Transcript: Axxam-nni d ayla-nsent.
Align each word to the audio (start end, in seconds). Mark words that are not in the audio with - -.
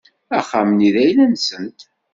Axxam-nni 0.37 0.89
d 0.93 0.95
ayla-nsent. 1.03 1.79